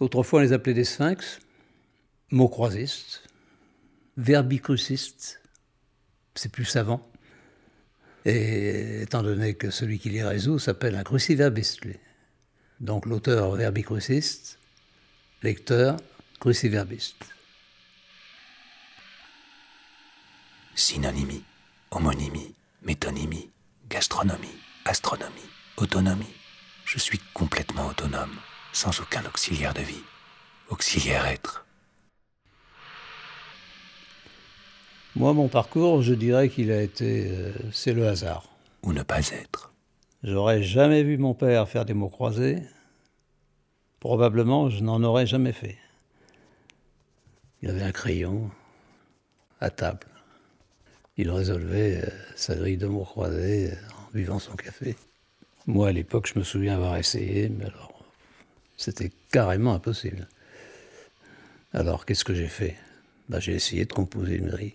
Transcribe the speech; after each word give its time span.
Autrefois, 0.00 0.40
on 0.40 0.42
les 0.42 0.52
appelait 0.52 0.74
des 0.74 0.84
sphinx, 0.84 1.40
mots 2.30 2.48
croisistes, 2.48 3.24
verbicrucistes, 4.16 5.40
c'est 6.34 6.52
plus 6.52 6.64
savant. 6.64 7.06
Et 8.24 9.02
étant 9.02 9.22
donné 9.22 9.54
que 9.54 9.70
celui 9.70 9.98
qui 9.98 10.10
les 10.10 10.22
résout 10.22 10.58
s'appelle 10.58 10.94
un 10.96 11.02
cruciverbiste. 11.02 11.80
Donc 12.80 13.06
l'auteur 13.06 13.52
verbicruciste, 13.52 14.58
lecteur 15.42 15.96
cruciverbiste. 16.38 17.24
Synonymie, 20.74 21.42
homonymie, 21.90 22.54
métonymie, 22.82 23.50
gastronomie, 23.88 24.58
astronomie, 24.84 25.48
autonomie. 25.76 26.34
Je 26.84 26.98
suis 26.98 27.18
complètement 27.34 27.88
autonome, 27.88 28.36
sans 28.72 29.00
aucun 29.00 29.24
auxiliaire 29.26 29.74
de 29.74 29.82
vie. 29.82 30.02
Auxiliaire 30.68 31.26
être. 31.26 31.64
Moi, 35.16 35.32
mon 35.32 35.48
parcours, 35.48 36.02
je 36.02 36.14
dirais 36.14 36.48
qu'il 36.48 36.70
a 36.70 36.80
été. 36.80 37.30
Euh, 37.30 37.52
c'est 37.72 37.92
le 37.92 38.06
hasard. 38.06 38.44
Ou 38.82 38.92
ne 38.92 39.02
pas 39.02 39.18
être. 39.30 39.72
J'aurais 40.22 40.62
jamais 40.62 41.02
vu 41.02 41.18
mon 41.18 41.34
père 41.34 41.68
faire 41.68 41.84
des 41.84 41.94
mots 41.94 42.08
croisés. 42.08 42.62
Probablement, 44.00 44.70
je 44.70 44.82
n'en 44.84 45.02
aurais 45.02 45.26
jamais 45.26 45.52
fait. 45.52 45.76
Il 47.62 47.70
avait 47.70 47.82
un 47.82 47.92
crayon 47.92 48.50
à 49.60 49.70
table. 49.70 50.06
Il 51.16 51.30
résolvait 51.30 52.04
euh, 52.04 52.10
sa 52.36 52.54
grille 52.54 52.76
de 52.76 52.86
mots 52.86 53.04
croisés 53.04 53.72
euh, 53.72 53.76
en 53.96 54.12
buvant 54.12 54.38
son 54.38 54.54
café. 54.54 54.94
Moi, 55.66 55.88
à 55.88 55.92
l'époque, 55.92 56.30
je 56.32 56.38
me 56.38 56.44
souviens 56.44 56.76
avoir 56.76 56.96
essayé, 56.96 57.48
mais 57.48 57.64
alors, 57.64 57.87
c'était 58.78 59.10
carrément 59.30 59.74
impossible. 59.74 60.28
Alors, 61.74 62.06
qu'est-ce 62.06 62.24
que 62.24 62.32
j'ai 62.32 62.48
fait? 62.48 62.76
Bah, 63.28 63.40
J'ai 63.40 63.54
essayé 63.54 63.84
de 63.84 63.92
composer 63.92 64.36
une 64.36 64.48
grille. 64.48 64.72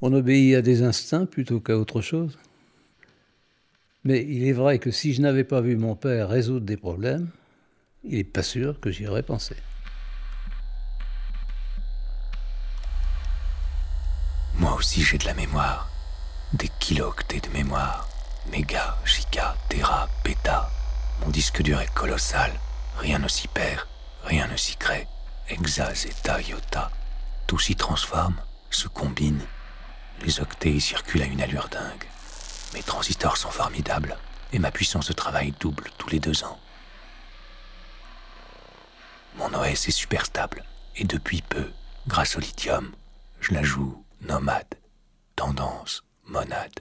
On 0.00 0.12
obéit 0.12 0.56
à 0.56 0.62
des 0.62 0.82
instincts 0.82 1.26
plutôt 1.26 1.60
qu'à 1.60 1.76
autre 1.76 2.00
chose. 2.00 2.38
Mais 4.04 4.24
il 4.24 4.46
est 4.46 4.52
vrai 4.52 4.78
que 4.78 4.90
si 4.90 5.12
je 5.12 5.20
n'avais 5.20 5.44
pas 5.44 5.60
vu 5.60 5.76
mon 5.76 5.94
père 5.94 6.28
résoudre 6.28 6.64
des 6.64 6.76
problèmes, 6.76 7.28
il 8.04 8.16
n'est 8.16 8.24
pas 8.24 8.42
sûr 8.42 8.80
que 8.80 8.90
j'y 8.90 9.06
aurais 9.06 9.24
pensé. 9.24 9.56
Moi 14.54 14.74
aussi 14.74 15.02
j'ai 15.02 15.18
de 15.18 15.24
la 15.24 15.34
mémoire. 15.34 15.90
Des 16.54 16.70
kilooctets 16.78 17.40
de 17.40 17.52
mémoire. 17.52 18.08
Méga, 18.50 18.96
giga, 19.04 19.56
téra, 19.68 20.08
péta. 20.22 20.70
Mon 21.20 21.30
disque 21.30 21.62
dur 21.62 21.80
est 21.80 21.94
colossal. 21.94 22.52
Rien 22.98 23.18
ne 23.18 23.28
s'y 23.28 23.48
perd, 23.48 23.86
rien 24.24 24.46
ne 24.48 24.56
s'y 24.56 24.76
crée. 24.76 25.06
Exa, 25.48 25.94
zeta, 25.94 26.40
iota. 26.40 26.90
Tout 27.46 27.58
s'y 27.58 27.76
transforme, 27.76 28.36
se 28.70 28.88
combine 28.88 29.46
les 30.22 30.40
octets 30.40 30.80
circulent 30.80 31.22
à 31.22 31.26
une 31.26 31.40
allure 31.40 31.68
dingue. 31.68 32.04
Mes 32.74 32.82
transistors 32.82 33.36
sont 33.36 33.50
formidables 33.50 34.16
et 34.52 34.58
ma 34.58 34.70
puissance 34.70 35.08
de 35.08 35.12
travail 35.12 35.54
double 35.60 35.90
tous 35.96 36.08
les 36.10 36.20
deux 36.20 36.44
ans. 36.44 36.58
Mon 39.36 39.52
OS 39.54 39.88
est 39.88 39.90
super 39.90 40.26
stable 40.26 40.64
et 40.96 41.04
depuis 41.04 41.42
peu, 41.42 41.70
grâce 42.06 42.36
au 42.36 42.40
lithium, 42.40 42.92
je 43.40 43.54
la 43.54 43.62
joue 43.62 44.04
nomade, 44.22 44.74
tendance, 45.36 46.04
monade. 46.26 46.74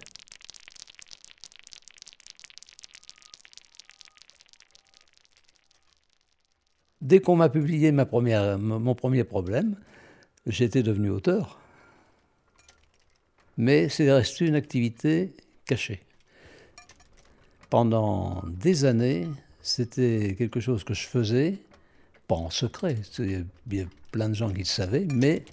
Dès 7.01 7.19
qu'on 7.19 7.35
m'a 7.35 7.49
publié 7.49 7.91
mon 7.91 8.95
premier 8.95 9.23
problème, 9.23 9.75
j'étais 10.45 10.83
devenu 10.83 11.09
auteur 11.09 11.59
mais 13.57 13.89
c'est 13.89 14.11
resté 14.11 14.45
une 14.45 14.55
activité 14.55 15.33
cachée. 15.65 16.01
Pendant 17.69 18.43
des 18.47 18.85
années, 18.85 19.27
c'était 19.61 20.35
quelque 20.37 20.59
chose 20.59 20.83
que 20.83 20.93
je 20.93 21.05
faisais, 21.05 21.57
pas 22.27 22.35
en 22.35 22.49
secret, 22.49 22.97
il 23.19 23.45
y 23.71 23.81
a 23.81 23.85
plein 24.11 24.29
de 24.29 24.35
gens 24.35 24.49
qui 24.49 24.59
le 24.59 24.65
savaient, 24.65 25.07
mais 25.11 25.43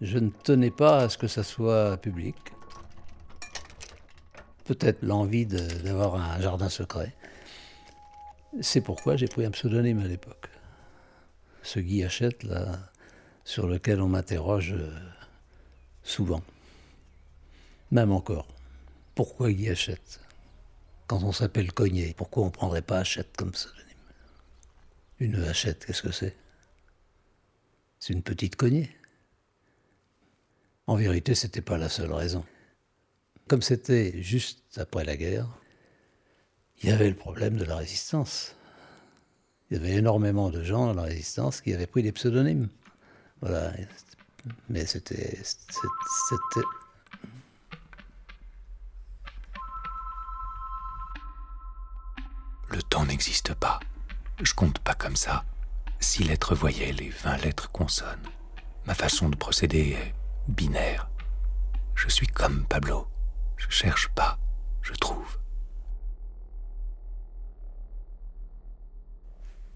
je 0.00 0.18
ne 0.18 0.30
tenais 0.44 0.70
pas 0.70 1.00
à 1.00 1.08
ce 1.08 1.18
que 1.18 1.26
ça 1.26 1.42
soit 1.42 1.96
public. 1.98 2.36
Peut-être 4.64 5.02
l'envie 5.02 5.46
d'avoir 5.46 6.14
un 6.14 6.40
jardin 6.40 6.68
secret. 6.68 7.14
C'est 8.60 8.80
pourquoi 8.80 9.16
j'ai 9.16 9.26
pris 9.26 9.44
un 9.44 9.50
pseudonyme 9.50 10.00
à 10.00 10.08
l'époque. 10.08 10.48
Ce 11.66 11.80
Guy 11.80 12.04
Hachette, 12.04 12.44
là, 12.44 12.78
sur 13.44 13.66
lequel 13.66 14.00
on 14.00 14.06
m'interroge 14.06 14.72
euh, 14.72 14.96
souvent. 16.04 16.40
Même 17.90 18.12
encore. 18.12 18.46
Pourquoi 19.16 19.50
Guy 19.50 19.68
Hachette 19.70 20.20
Quand 21.08 21.24
on 21.24 21.32
s'appelle 21.32 21.72
Cogné, 21.72 22.14
pourquoi 22.16 22.44
on 22.44 22.46
ne 22.46 22.52
prendrait 22.52 22.82
pas 22.82 22.98
Hachette 22.98 23.36
comme 23.36 23.50
pseudonyme? 23.50 23.82
Une 25.18 25.42
Hachette, 25.42 25.84
qu'est-ce 25.84 26.02
que 26.02 26.12
c'est? 26.12 26.36
C'est 27.98 28.12
une 28.12 28.22
petite 28.22 28.54
cognée. 28.54 28.96
En 30.86 30.94
vérité, 30.94 31.34
ce 31.34 31.48
n'était 31.48 31.62
pas 31.62 31.78
la 31.78 31.88
seule 31.88 32.12
raison. 32.12 32.44
Comme 33.48 33.62
c'était 33.62 34.22
juste 34.22 34.78
après 34.78 35.04
la 35.04 35.16
guerre, 35.16 35.48
il 36.80 36.90
y 36.90 36.92
avait 36.92 37.10
le 37.10 37.16
problème 37.16 37.56
de 37.56 37.64
la 37.64 37.74
résistance. 37.74 38.55
Il 39.70 39.76
y 39.76 39.80
avait 39.80 39.96
énormément 39.96 40.50
de 40.50 40.62
gens 40.62 40.86
dans 40.86 40.94
la 40.94 41.02
résistance 41.02 41.60
qui 41.60 41.74
avaient 41.74 41.86
pris 41.86 42.02
des 42.02 42.12
pseudonymes. 42.12 42.68
Voilà. 43.40 43.72
Mais 44.68 44.86
c'était. 44.86 45.40
Le 52.68 52.82
temps 52.82 53.04
n'existe 53.06 53.54
pas. 53.54 53.80
Je 54.42 54.54
compte 54.54 54.78
pas 54.80 54.94
comme 54.94 55.16
ça. 55.16 55.44
Six 55.98 56.24
lettres 56.24 56.54
voyelles 56.54 57.00
et 57.02 57.08
vingt 57.08 57.38
lettres 57.38 57.70
consonnes. 57.70 58.28
Ma 58.86 58.94
façon 58.94 59.28
de 59.28 59.36
procéder 59.36 59.96
est 59.98 60.14
binaire. 60.46 61.08
Je 61.94 62.08
suis 62.08 62.26
comme 62.26 62.66
Pablo. 62.66 63.08
Je 63.56 63.68
cherche 63.70 64.08
pas, 64.10 64.38
je 64.82 64.92
trouve. 64.92 65.38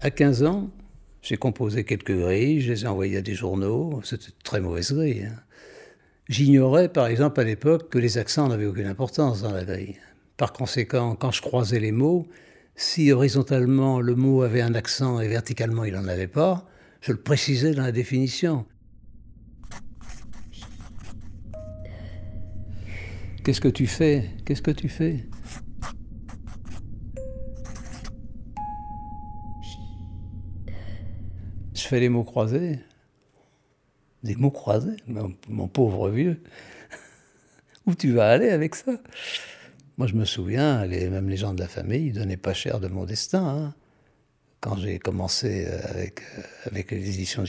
À 0.03 0.09
15 0.09 0.43
ans, 0.45 0.71
j'ai 1.21 1.37
composé 1.37 1.83
quelques 1.83 2.17
grilles, 2.17 2.59
je 2.59 2.71
les 2.71 2.83
ai 2.85 2.87
envoyées 2.87 3.17
à 3.17 3.21
des 3.21 3.35
journaux. 3.35 4.01
C'était 4.03 4.31
très 4.43 4.59
mauvaise 4.59 4.91
grille. 4.91 5.25
Hein. 5.25 5.39
J'ignorais, 6.27 6.89
par 6.89 7.05
exemple, 7.05 7.39
à 7.39 7.43
l'époque, 7.43 7.91
que 7.91 7.99
les 7.99 8.17
accents 8.17 8.47
n'avaient 8.47 8.65
aucune 8.65 8.87
importance 8.87 9.43
dans 9.43 9.51
la 9.51 9.63
grille. 9.63 9.97
Par 10.37 10.53
conséquent, 10.53 11.15
quand 11.15 11.29
je 11.29 11.43
croisais 11.43 11.79
les 11.79 11.91
mots, 11.91 12.27
si 12.75 13.11
horizontalement 13.11 14.01
le 14.01 14.15
mot 14.15 14.41
avait 14.41 14.61
un 14.61 14.73
accent 14.73 15.21
et 15.21 15.27
verticalement 15.27 15.83
il 15.83 15.93
n'en 15.93 16.07
avait 16.07 16.25
pas, 16.25 16.67
je 17.01 17.11
le 17.11 17.21
précisais 17.21 17.75
dans 17.75 17.83
la 17.83 17.91
définition. 17.91 18.65
Qu'est-ce 23.43 23.61
que 23.61 23.67
tu 23.67 23.85
fais? 23.85 24.31
Qu'est-ce 24.45 24.63
que 24.63 24.71
tu 24.71 24.89
fais? 24.89 25.27
Je 31.81 31.87
fais 31.87 31.99
les 31.99 32.09
mots 32.09 32.23
croisés. 32.23 32.77
Des 34.23 34.35
mots 34.35 34.51
croisés 34.51 34.97
mon, 35.07 35.67
pauvre 35.67 36.09
vieux. 36.09 36.43
Où 37.87 37.95
tu 37.95 38.11
vas 38.11 38.29
aller 38.29 38.49
avec 38.49 38.75
ça? 38.75 38.91
Moi, 39.97 40.05
je 40.05 40.13
me 40.13 40.25
souviens, 40.25 40.85
même 40.85 41.27
les 41.27 41.37
gens 41.37 41.55
de 41.55 41.59
la 41.59 41.67
famille, 41.67 42.07
ils 42.07 42.13
donnaient 42.13 42.37
pas 42.37 42.53
cher 42.53 42.79
de 42.79 42.87
mon 42.87 43.05
destin. 43.05 43.47
Hein. 43.47 43.73
Quand 44.59 44.77
j'ai 44.77 44.99
commencé 44.99 45.65
euh, 45.67 45.79
avec, 45.89 46.21
euh, 46.21 46.41
avec 46.65 46.91
les 46.91 47.09
éditions 47.09 47.45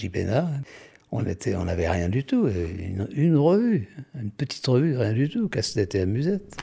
on 1.15 1.27
était, 1.27 1.55
on 1.55 1.67
n'avait 1.67 1.91
rien 1.91 2.09
du 2.09 2.25
tout. 2.25 2.49
Une, 2.49 3.37
revue, 3.37 3.91
une 4.19 4.31
petite 4.31 4.67
revue, 4.67 4.97
rien 4.97 5.13
du 5.13 5.29
tout, 5.29 5.47
casse-tête 5.51 5.95
et 5.95 6.01
amusette. 6.01 6.57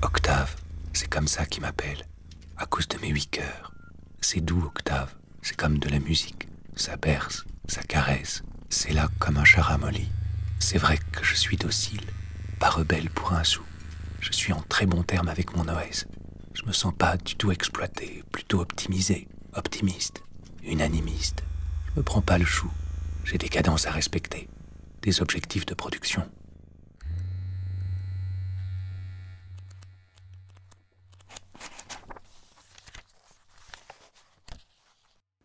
Octave, 0.00 0.54
c'est 0.92 1.06
comme 1.18 1.26
ça 1.26 1.46
qu'il 1.46 1.62
m'appelle, 1.62 2.06
à 2.56 2.66
cause 2.66 2.86
de 2.86 2.96
mes 2.98 3.08
huit 3.08 3.28
cœurs. 3.28 3.72
C'est 4.20 4.40
doux, 4.40 4.62
Octave, 4.64 5.16
c'est 5.42 5.56
comme 5.56 5.80
de 5.80 5.88
la 5.88 5.98
musique. 5.98 6.46
Ça 6.76 6.96
berce, 6.96 7.44
ça 7.66 7.82
caresse, 7.82 8.44
c'est 8.68 8.92
là 8.92 9.08
comme 9.18 9.36
un 9.36 9.44
charamoli. 9.44 10.06
C'est 10.60 10.78
vrai 10.78 10.96
que 11.10 11.24
je 11.24 11.34
suis 11.34 11.56
docile, 11.56 12.06
pas 12.60 12.70
rebelle 12.70 13.10
pour 13.10 13.32
un 13.32 13.42
sou. 13.42 13.64
Je 14.20 14.30
suis 14.30 14.52
en 14.52 14.60
très 14.60 14.86
bon 14.86 15.02
terme 15.02 15.26
avec 15.28 15.56
mon 15.56 15.66
OS. 15.66 16.06
Je 16.54 16.64
me 16.66 16.72
sens 16.72 16.94
pas 16.96 17.16
du 17.16 17.34
tout 17.34 17.50
exploité, 17.50 18.22
plutôt 18.30 18.60
optimisé, 18.60 19.26
optimiste, 19.54 20.22
unanimiste. 20.62 21.42
Je 21.88 21.98
me 21.98 22.04
prends 22.04 22.22
pas 22.22 22.38
le 22.38 22.44
chou. 22.44 22.70
J'ai 23.24 23.38
des 23.38 23.48
cadences 23.48 23.88
à 23.88 23.90
respecter, 23.90 24.48
des 25.02 25.20
objectifs 25.20 25.66
de 25.66 25.74
production. 25.74 26.30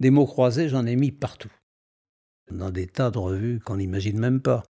Des 0.04 0.12
mots 0.12 0.26
croisés, 0.26 0.68
j'en 0.68 0.86
ai 0.86 0.98
mis 0.98 1.14
partout. 1.14 1.54
Dans 2.52 2.72
des 2.72 2.88
tas 2.88 3.10
de 3.10 3.20
revues 3.20 3.62
qu'on 3.62 3.78
n'imagine 3.78 4.20
même 4.20 4.42
pas. 4.42 4.66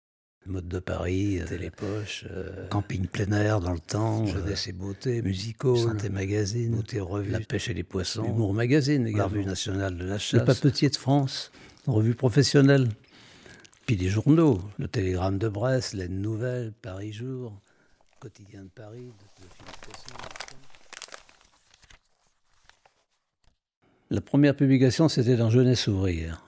Mode 0.46 0.68
de 0.68 0.78
Paris, 0.78 1.40
euh, 1.42 1.48
Télépoche, 1.48 2.26
euh, 2.30 2.68
Camping 2.68 3.08
plein 3.08 3.32
air 3.32 3.60
dans 3.60 3.74
le 3.74 3.80
temps, 3.80 4.28
Jeunesse 4.28 4.68
et 4.68 4.74
beauté, 4.74 5.24
Musicaux, 5.24 5.76
Santé 5.76 6.10
Magazine, 6.10 6.76
Beauté 6.76 7.00
Revue, 7.00 7.32
La 7.32 7.40
pêche 7.40 7.68
et 7.68 7.74
les 7.74 7.82
poissons, 7.82 8.26
Humour 8.26 8.54
Magazine, 8.54 9.12
la 9.12 9.26
Revue 9.26 9.44
nationale 9.44 9.98
de 9.98 10.06
la 10.06 10.20
chasse, 10.20 10.40
Le 10.40 10.46
Papetier 10.46 10.92
de 10.92 10.98
France, 10.98 11.52
Revue 11.88 12.14
professionnelle. 12.14 12.90
Puis 13.88 13.96
des 13.96 14.10
journaux, 14.10 14.62
Le 14.78 14.88
Télégramme 14.88 15.40
de 15.40 15.50
Brest, 15.50 15.96
L'Aide 15.96 16.12
Nouvelle, 16.12 16.74
Paris 16.80 17.12
Jour, 17.12 17.60
Quotidien 18.20 18.66
de 18.66 18.70
Paris, 18.70 19.10
La 24.14 24.22
première 24.22 24.56
publication, 24.56 25.10
c'était 25.10 25.38
dans 25.38 25.50
Jeunesse 25.50 25.88
ouvrière. 25.88 26.44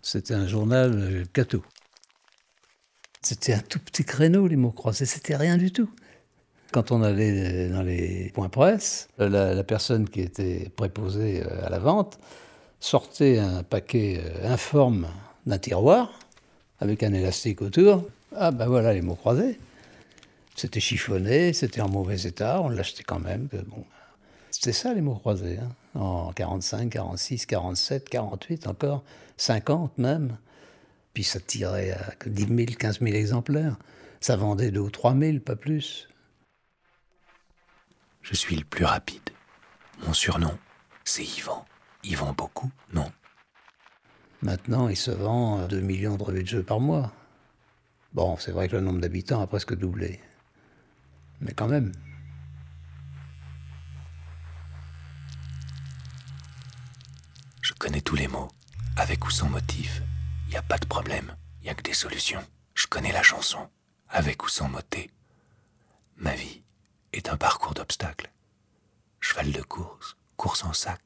C'était 0.00 0.34
un 0.34 0.46
journal 0.46 0.92
euh, 0.94 1.24
catho. 1.32 1.64
C'était 3.20 3.54
un 3.54 3.58
tout 3.58 3.80
petit 3.80 4.04
créneau, 4.04 4.46
les 4.46 4.54
mots 4.54 4.70
croisés, 4.70 5.06
c'était 5.06 5.34
rien 5.34 5.56
du 5.56 5.72
tout. 5.72 5.90
Quand 6.70 6.92
on 6.92 7.02
allait 7.02 7.68
dans 7.68 7.82
les 7.82 8.30
points 8.32 8.48
presse, 8.48 9.08
la, 9.18 9.64
personne 9.64 10.08
qui 10.08 10.20
était 10.20 10.70
préposée 10.76 11.42
euh, 11.42 11.66
à 11.66 11.68
la 11.68 11.80
vente 11.80 12.16
sortait 12.78 13.40
un 13.40 13.64
paquet 13.64 14.20
euh, 14.24 14.52
informe 14.52 15.08
d'un 15.46 15.58
tiroir 15.58 16.16
avec 16.78 17.02
un 17.02 17.12
élastique 17.12 17.60
autour. 17.60 18.08
Ah 18.36 18.52
ben 18.52 18.68
voilà 18.68 18.94
les 18.94 19.02
mots 19.02 19.16
croisés. 19.16 19.58
C'était 20.54 20.78
chiffonné, 20.78 21.52
c'était 21.52 21.80
en 21.80 21.88
mauvais 21.88 22.22
état, 22.22 22.60
on 22.62 22.68
l'achetait 22.68 23.02
quand 23.02 23.18
même. 23.18 23.48
Bon, 23.66 23.84
c'était 24.62 24.74
ça 24.74 24.94
les 24.94 25.00
mots 25.00 25.16
croisés, 25.16 25.58
hein. 25.58 26.00
en 26.00 26.32
45, 26.32 26.88
46, 26.88 27.46
47, 27.46 28.08
48 28.08 28.68
encore, 28.68 29.02
50 29.36 29.98
même. 29.98 30.38
Puis 31.14 31.24
ça 31.24 31.40
tirait 31.40 31.90
à 31.90 32.14
10 32.24 32.46
000, 32.46 32.78
15 32.78 33.00
000 33.00 33.12
exemplaires. 33.12 33.76
Ça 34.20 34.36
vendait 34.36 34.70
2 34.70 34.78
ou 34.78 34.88
3 34.88 35.16
000, 35.16 35.40
pas 35.40 35.56
plus. 35.56 36.08
Je 38.20 38.36
suis 38.36 38.54
le 38.54 38.64
plus 38.64 38.84
rapide. 38.84 39.30
Mon 40.06 40.12
surnom, 40.12 40.56
c'est 41.02 41.24
Yvan. 41.24 41.64
Yvan 42.04 42.32
beaucoup, 42.32 42.70
non 42.92 43.10
Maintenant, 44.42 44.88
il 44.88 44.96
se 44.96 45.10
vend 45.10 45.66
2 45.66 45.80
millions 45.80 46.16
de 46.16 46.22
revues 46.22 46.44
de 46.44 46.48
jeux 46.48 46.62
par 46.62 46.78
mois. 46.78 47.12
Bon, 48.12 48.36
c'est 48.36 48.52
vrai 48.52 48.68
que 48.68 48.76
le 48.76 48.82
nombre 48.82 49.00
d'habitants 49.00 49.40
a 49.40 49.48
presque 49.48 49.74
doublé. 49.74 50.20
Mais 51.40 51.52
quand 51.52 51.66
même. 51.66 51.90
Je 57.62 57.72
connais 57.74 58.00
tous 58.00 58.16
les 58.16 58.26
mots, 58.28 58.48
ou 59.24 59.30
sans 59.30 59.48
motif. 59.48 60.02
Y 60.50 60.56
a 60.56 60.62
pas 60.62 60.78
de 60.78 60.86
problème, 60.86 61.34
y 61.62 61.68
a 61.68 61.74
que 61.74 61.82
des 61.82 61.94
solutions. 61.94 62.44
Je 62.74 62.86
connais 62.86 63.12
la 63.12 63.22
chanson, 63.22 63.68
avec 64.08 64.44
ou 64.44 64.48
sans 64.48 64.68
moté. 64.68 65.10
Ma 66.16 66.34
vie 66.34 66.62
est 67.12 67.28
un 67.28 67.36
parcours 67.36 67.74
d'obstacles. 67.74 68.30
Cheval 69.20 69.52
de 69.52 69.62
course, 69.62 70.16
course 70.36 70.64
en 70.64 70.72
sac, 70.72 71.00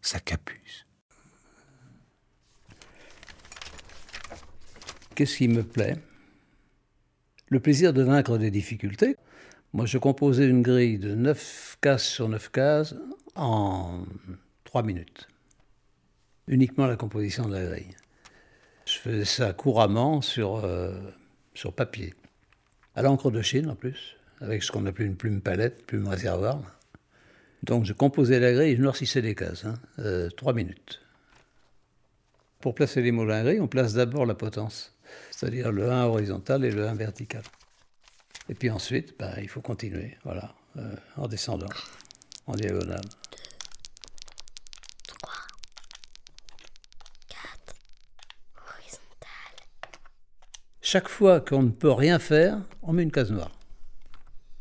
sac 0.00 0.32
à 0.32 0.36
puce. 0.36 0.86
Qu'est-ce 5.14 5.36
qui 5.36 5.48
me 5.48 5.62
plaît? 5.62 5.98
Le 7.48 7.60
plaisir 7.60 7.92
de 7.92 8.02
vaincre 8.02 8.38
des 8.38 8.50
difficultés. 8.50 9.16
Moi, 9.74 9.86
je 9.86 9.98
composais 9.98 10.46
une 10.46 10.62
grille 10.62 10.98
de 10.98 11.14
9 11.14 11.78
cases 11.80 12.06
sur 12.06 12.28
9 12.28 12.50
cases 12.50 12.94
en 13.34 14.04
3 14.64 14.82
minutes. 14.82 15.28
Uniquement 16.52 16.86
la 16.86 16.96
composition 16.96 17.48
de 17.48 17.54
la 17.54 17.64
grille. 17.64 17.96
Je 18.84 18.98
faisais 18.98 19.24
ça 19.24 19.54
couramment 19.54 20.20
sur, 20.20 20.56
euh, 20.56 20.92
sur 21.54 21.72
papier. 21.72 22.12
À 22.94 23.00
l'encre 23.00 23.30
de 23.30 23.40
Chine 23.40 23.70
en 23.70 23.74
plus, 23.74 24.16
avec 24.42 24.62
ce 24.62 24.70
qu'on 24.70 24.84
appelait 24.84 25.06
une 25.06 25.16
plume 25.16 25.40
palette, 25.40 25.86
plume 25.86 26.06
réservoir. 26.06 26.60
Donc 27.62 27.86
je 27.86 27.94
composais 27.94 28.38
la 28.38 28.52
grille 28.52 28.72
et 28.72 28.76
je 28.76 28.82
noircissais 28.82 29.22
les 29.22 29.34
cases. 29.34 29.64
Hein, 29.64 29.76
euh, 30.00 30.28
trois 30.28 30.52
minutes. 30.52 31.00
Pour 32.60 32.74
placer 32.74 33.00
les 33.00 33.12
mots 33.12 33.24
dans 33.24 33.42
la 33.42 33.54
on 33.54 33.66
place 33.66 33.94
d'abord 33.94 34.26
la 34.26 34.34
potence, 34.34 34.94
c'est-à-dire 35.30 35.72
le 35.72 35.90
1 35.90 36.04
horizontal 36.04 36.66
et 36.66 36.70
le 36.70 36.86
1 36.86 36.92
vertical. 36.92 37.44
Et 38.50 38.54
puis 38.54 38.68
ensuite, 38.68 39.14
bah, 39.18 39.40
il 39.40 39.48
faut 39.48 39.62
continuer, 39.62 40.18
voilà, 40.22 40.54
euh, 40.76 40.96
en 41.16 41.28
descendant, 41.28 41.72
en 42.46 42.52
diagonale. 42.52 43.00
Chaque 50.92 51.08
fois 51.08 51.40
qu'on 51.40 51.62
ne 51.62 51.70
peut 51.70 51.90
rien 51.90 52.18
faire, 52.18 52.58
on 52.82 52.92
met 52.92 53.02
une 53.02 53.10
case 53.10 53.32
noire. 53.32 53.58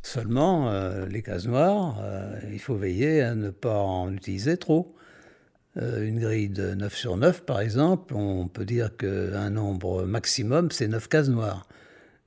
Seulement, 0.01 0.69
euh, 0.69 1.05
les 1.05 1.21
cases 1.21 1.45
noires, 1.45 1.99
euh, 2.01 2.39
il 2.53 2.59
faut 2.59 2.77
veiller 2.77 3.21
à 3.21 3.35
ne 3.35 3.49
pas 3.49 3.79
en 3.79 4.13
utiliser 4.13 4.55
trop. 4.55 4.95
Euh, 5.75 6.07
une 6.07 6.21
grille 6.21 6.47
de 6.47 6.73
9 6.73 6.95
sur 6.95 7.17
9, 7.17 7.41
par 7.41 7.59
exemple, 7.59 8.13
on 8.15 8.47
peut 8.47 8.63
dire 8.63 8.95
qu'un 8.95 9.49
nombre 9.49 10.05
maximum, 10.05 10.71
c'est 10.71 10.87
9 10.87 11.09
cases 11.09 11.27
noires. 11.27 11.67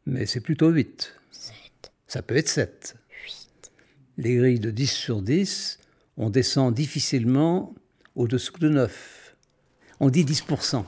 Mais 0.05 0.27
c'est 0.27 0.41
plutôt 0.41 0.69
8. 0.69 1.15
7. 1.31 1.55
Ça 2.07 2.21
peut 2.21 2.37
être 2.37 2.51
7. 2.51 2.97
8. 3.25 3.73
Les 4.19 4.37
grilles 4.37 4.61
de 4.61 4.71
10 4.71 4.87
sur 4.87 5.23
10, 5.23 5.79
on 6.19 6.29
descend 6.29 6.75
difficilement 6.75 7.75
au-dessous 8.17 8.59
de 8.59 8.69
9. 8.69 9.35
On 10.01 10.11
dit 10.11 10.27
10%. 10.27 10.85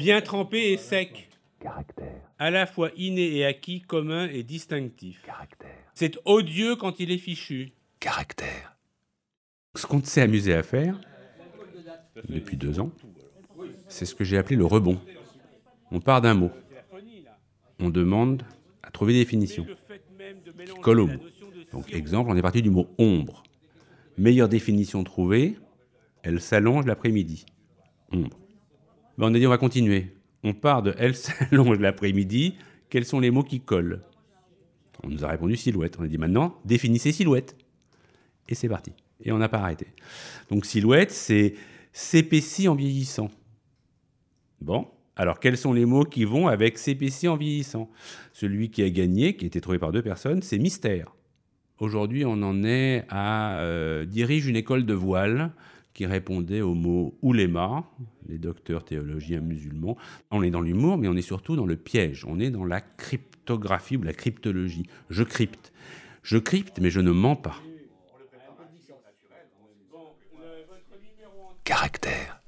Bien 0.00 0.22
trempé 0.22 0.72
et 0.72 0.78
sec. 0.78 1.28
Caractère. 1.60 2.22
À 2.38 2.50
la 2.50 2.64
fois 2.64 2.90
inné 2.96 3.36
et 3.36 3.44
acquis, 3.44 3.82
commun 3.82 4.28
et 4.28 4.42
distinctif. 4.42 5.20
Caractère. 5.26 5.68
C'est 5.92 6.18
odieux 6.24 6.74
quand 6.74 7.00
il 7.00 7.10
est 7.10 7.18
fichu. 7.18 7.72
Caractère. 7.98 8.78
Ce 9.76 9.84
qu'on 9.84 10.02
s'est 10.02 10.22
amusé 10.22 10.54
à 10.54 10.62
faire, 10.62 10.98
depuis 12.30 12.56
deux 12.56 12.80
ans, 12.80 12.90
c'est 13.88 14.06
ce 14.06 14.14
que 14.14 14.24
j'ai 14.24 14.38
appelé 14.38 14.56
le 14.56 14.64
rebond. 14.64 14.98
On 15.90 16.00
part 16.00 16.22
d'un 16.22 16.32
mot. 16.32 16.50
On 17.78 17.90
demande 17.90 18.42
à 18.82 18.90
trouver 18.90 19.12
des 19.12 19.18
définitions 19.18 19.66
qui 20.64 20.80
collent 20.80 21.00
au 21.00 21.08
mot. 21.08 21.20
Donc, 21.72 21.92
exemple, 21.92 22.30
on 22.30 22.36
est 22.36 22.42
parti 22.42 22.62
du 22.62 22.70
mot 22.70 22.88
ombre. 22.96 23.42
Meilleure 24.16 24.48
définition 24.48 25.04
trouvée, 25.04 25.58
elle 26.22 26.40
s'allonge 26.40 26.86
l'après-midi. 26.86 27.44
Ombre. 28.12 28.38
Ben, 29.20 29.26
on 29.26 29.34
a 29.34 29.38
dit 29.38 29.46
on 29.46 29.50
va 29.50 29.58
continuer. 29.58 30.06
On 30.42 30.54
part 30.54 30.82
de 30.82 30.94
elle 30.96 31.14
s'allonge 31.14 31.78
l'après-midi. 31.78 32.54
Quels 32.88 33.04
sont 33.04 33.20
les 33.20 33.30
mots 33.30 33.42
qui 33.42 33.60
collent? 33.60 34.00
On 35.04 35.08
nous 35.08 35.26
a 35.26 35.28
répondu 35.28 35.56
silhouette. 35.56 35.98
On 36.00 36.04
a 36.04 36.08
dit 36.08 36.16
maintenant, 36.16 36.58
définissez 36.64 37.12
silhouette. 37.12 37.54
Et 38.48 38.54
c'est 38.54 38.68
parti 38.68 38.92
et 39.22 39.30
on 39.30 39.36
n'a 39.36 39.50
pas 39.50 39.58
arrêté. 39.58 39.88
Donc 40.50 40.64
silhouette, 40.64 41.10
c'est 41.10 41.54
s'épaissit 41.92 42.68
en 42.68 42.74
vieillissant. 42.74 43.30
Bon, 44.62 44.88
alors 45.16 45.38
quels 45.38 45.58
sont 45.58 45.74
les 45.74 45.84
mots 45.84 46.04
qui 46.04 46.24
vont 46.24 46.48
avec 46.48 46.78
s'épaissit 46.78 47.28
en 47.28 47.36
vieillissant? 47.36 47.90
Celui 48.32 48.70
qui 48.70 48.82
a 48.82 48.88
gagné, 48.88 49.36
qui 49.36 49.44
a 49.44 49.48
été 49.48 49.60
trouvé 49.60 49.78
par 49.78 49.92
deux 49.92 50.02
personnes, 50.02 50.40
c'est 50.40 50.58
mystère. 50.58 51.14
Aujourd'hui, 51.78 52.24
on 52.24 52.42
en 52.42 52.64
est 52.64 53.04
à 53.10 53.58
euh, 53.58 54.06
dirige 54.06 54.46
une 54.46 54.56
école 54.56 54.86
de 54.86 54.94
voile 54.94 55.52
qui 55.94 56.06
répondait 56.06 56.60
au 56.60 56.74
mot 56.74 57.18
ouléma, 57.22 57.84
les 58.28 58.38
docteurs 58.38 58.84
théologiens 58.84 59.40
musulmans. 59.40 59.96
On 60.30 60.42
est 60.42 60.50
dans 60.50 60.60
l'humour, 60.60 60.98
mais 60.98 61.08
on 61.08 61.16
est 61.16 61.22
surtout 61.22 61.56
dans 61.56 61.66
le 61.66 61.76
piège. 61.76 62.24
On 62.26 62.38
est 62.38 62.50
dans 62.50 62.64
la 62.64 62.80
cryptographie 62.80 63.96
ou 63.96 64.02
la 64.02 64.12
cryptologie. 64.12 64.86
Je 65.10 65.22
crypte. 65.22 65.72
Je 66.22 66.38
crypte, 66.38 66.78
mais 66.80 66.90
je 66.90 67.00
ne 67.00 67.10
mens 67.10 67.36
pas. 67.36 67.56
caractère. 71.70 72.40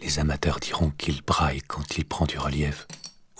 Les 0.00 0.18
amateurs 0.18 0.58
diront 0.58 0.90
qu'il 0.90 1.22
braille 1.22 1.62
quand 1.68 1.98
il 1.98 2.04
prend 2.04 2.26
du 2.26 2.36
relief, 2.36 2.88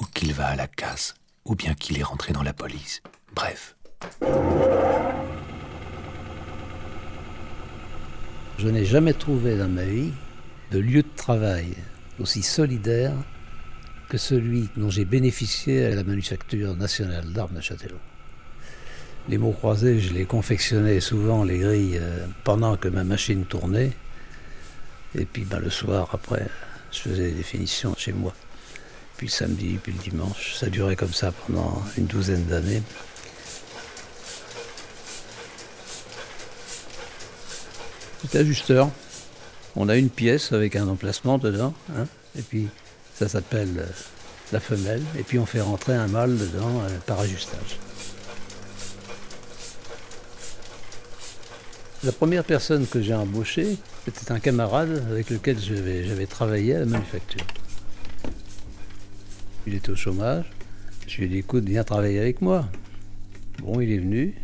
ou 0.01 0.05
qu'il 0.05 0.33
va 0.33 0.47
à 0.47 0.55
la 0.55 0.69
casse, 0.69 1.15
ou 1.45 1.57
bien 1.57 1.75
qu'il 1.75 1.99
est 1.99 2.05
rentré 2.05 2.33
dans 2.33 2.45
la 2.45 2.53
police. 2.53 3.03
Bref. 3.35 3.77
Je 8.59 8.69
n'ai 8.69 8.87
jamais 8.87 9.13
trouvé 9.13 9.57
dans 9.57 9.69
ma 9.69 9.85
vie 9.85 10.13
de 10.71 10.79
lieu 10.79 11.03
de 11.03 11.09
travail 11.15 11.75
aussi 12.19 12.43
solidaire 12.43 13.13
que 14.09 14.17
celui 14.17 14.71
dont 14.79 14.89
j'ai 14.89 15.05
bénéficié 15.05 15.85
à 15.85 15.95
la 15.95 16.03
Manufacture 16.03 16.75
nationale 16.75 17.33
d'armes 17.35 17.57
de 17.57 17.61
Châtellon. 17.61 17.99
Les 19.29 19.37
mots 19.37 19.53
croisés, 19.53 20.01
je 20.01 20.15
les 20.15 20.25
confectionnais 20.25 21.01
souvent, 21.01 21.45
les 21.45 21.59
grilles, 21.59 21.99
euh, 22.01 22.27
pendant 22.45 22.77
que 22.77 22.89
ma 22.89 23.05
machine 23.05 23.45
tournait. 23.45 23.93
Et 25.15 25.27
puis 25.27 25.45
ben, 25.45 25.59
le 25.59 25.69
soir, 25.69 26.09
après, 26.13 26.47
je 26.93 27.01
faisais 27.01 27.31
des 27.31 27.33
définitions 27.33 27.95
chez 27.99 28.13
moi. 28.13 28.33
Puis 29.19 29.27
le 29.27 29.33
samedi, 29.33 29.79
puis 29.83 29.93
le 29.93 29.99
dimanche. 29.99 30.55
Ça 30.55 30.71
durait 30.71 30.97
comme 30.97 31.13
ça 31.13 31.33
pendant 31.33 31.83
une 31.99 32.07
douzaine 32.07 32.45
d'années. 32.47 32.83
C'est 38.29 38.39
ajusteur. 38.39 38.91
On 39.77 39.89
a 39.89 39.97
une 39.97 40.11
pièce 40.11 40.53
avec 40.53 40.75
un 40.77 40.89
emplacement 40.89 41.39
dedans. 41.39 41.75
Hein, 41.95 42.07
et 42.39 42.43
puis 42.43 42.69
ça 43.15 43.29
s'appelle 43.29 43.75
euh, 43.79 43.87
la 44.53 44.61
femelle. 44.61 45.03
Et 45.19 45.23
puis 45.23 45.39
on 45.39 45.47
fait 45.47 45.61
rentrer 45.61 45.95
un 45.95 46.09
mâle 46.09 46.37
dedans 46.37 46.81
euh, 46.83 46.99
par 47.07 47.21
ajustage. 47.21 47.79
La 52.05 52.13
première 52.13 52.45
personne 52.45 52.87
que 52.87 53.03
j'ai 53.03 53.15
embauchée, 53.15 53.77
c'était 54.05 54.31
un 54.33 54.39
camarade 54.39 55.05
avec 55.11 55.31
lequel 55.31 55.59
j'avais 55.59 56.27
travaillé 56.27 56.77
à 56.77 56.81
la 56.81 56.87
manufacture. 56.87 57.45
Il 59.67 59.75
était 59.75 59.91
au 59.91 59.97
chômage. 59.97 60.45
Je 61.09 61.19
lui 61.19 61.25
ai 61.25 61.29
dit, 61.29 61.39
écoute, 61.39 61.65
viens 61.65 61.85
travailler 61.85 62.21
avec 62.21 62.41
moi. 62.41 62.67
Bon, 63.59 63.81
il 63.81 63.91
est 63.91 63.99
venu. 63.99 64.35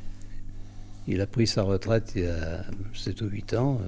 Il 1.06 1.20
a 1.20 1.26
pris 1.26 1.46
sa 1.46 1.62
retraite 1.62 2.12
il 2.14 2.22
y 2.22 2.26
a 2.26 2.64
7 2.94 3.22
ou 3.22 3.26
8 3.26 3.54
ans. 3.54 3.80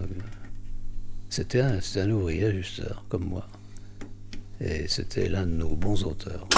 C'était 1.28 1.60
un, 1.60 1.78
un 1.96 2.10
ouvrier 2.10 2.46
ajusteur, 2.46 3.04
comme 3.08 3.24
moi. 3.24 3.46
Et 4.60 4.88
c'était 4.88 5.28
l'un 5.28 5.46
de 5.46 5.52
nos 5.52 5.76
bons 5.76 6.04
auteurs. 6.04 6.48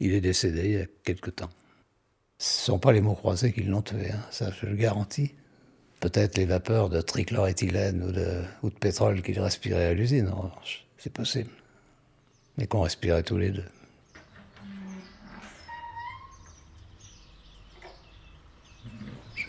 Il 0.00 0.12
est 0.12 0.20
décédé 0.20 0.64
il 0.64 0.72
y 0.72 0.80
a 0.80 0.86
quelque 1.04 1.30
temps. 1.30 1.50
Ce 2.38 2.60
ne 2.60 2.64
sont 2.74 2.78
pas 2.78 2.92
les 2.92 3.00
mots 3.00 3.14
croisés 3.14 3.52
qui 3.52 3.62
l'ont 3.62 3.80
tué, 3.80 4.10
hein, 4.10 4.20
ça 4.30 4.50
je 4.50 4.66
le 4.66 4.76
garantis. 4.76 5.32
Peut-être 6.00 6.36
les 6.36 6.44
vapeurs 6.44 6.90
de 6.90 7.00
trichloréthylène 7.00 8.02
ou 8.02 8.12
de, 8.12 8.42
ou 8.62 8.68
de 8.68 8.74
pétrole 8.74 9.22
qu'il 9.22 9.40
respirait 9.40 9.86
à 9.86 9.94
l'usine, 9.94 10.28
en 10.28 10.42
revanche. 10.42 10.86
C'est 10.98 11.12
possible. 11.12 11.50
Mais 12.58 12.66
qu'on 12.66 12.82
respirait 12.82 13.22
tous 13.22 13.38
les 13.38 13.50
deux. 13.50 13.64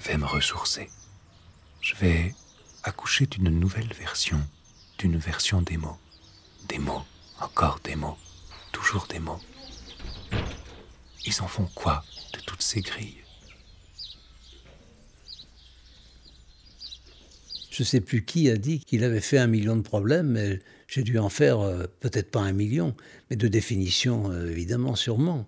Vais 0.08 0.18
me 0.18 0.26
ressourcer. 0.26 0.90
Je 1.82 1.94
vais 1.96 2.34
accoucher 2.84 3.26
d'une 3.26 3.50
nouvelle 3.50 3.92
version, 3.94 4.40
d'une 5.00 5.18
version 5.18 5.62
des 5.62 5.76
mots. 5.76 5.98
Des 6.70 6.80
mots, 6.80 7.04
encore 7.42 7.80
des 7.84 7.96
mots, 7.98 8.18
toujours 8.72 9.06
des 9.10 9.20
mots. 9.20 9.40
Ils 11.26 11.42
en 11.42 11.48
font 11.48 11.68
quoi 11.76 12.06
de 12.34 12.40
toutes 12.40 12.62
ces 12.62 12.80
grilles? 12.82 13.24
Je 17.70 17.84
ne 17.84 17.86
sais 17.86 18.02
plus 18.02 18.24
qui 18.24 18.50
a 18.50 18.56
dit 18.56 18.80
qu'il 18.80 19.04
avait 19.04 19.20
fait 19.20 19.38
un 19.38 19.48
million 19.48 19.76
de 19.76 19.82
problèmes, 19.82 20.32
mais 20.32 20.62
j'ai 20.88 21.04
dû 21.04 21.20
en 21.20 21.30
faire 21.30 21.60
euh, 21.60 21.86
peut-être 22.00 22.32
pas 22.32 22.40
un 22.40 22.54
million, 22.54 22.96
mais 23.30 23.36
de 23.36 23.50
définition, 23.50 24.32
euh, 24.32 24.50
évidemment, 24.50 24.96
sûrement. 24.96 25.48